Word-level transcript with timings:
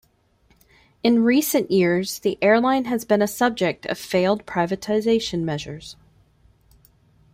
In 1.03 1.21
recent 1.23 1.69
years 1.69 2.17
the 2.17 2.39
airline 2.41 2.85
has 2.85 3.05
been 3.05 3.21
a 3.21 3.27
subject 3.27 3.85
of 3.85 3.99
failed 3.99 4.47
privatisation 4.47 5.41
measures. 5.43 5.95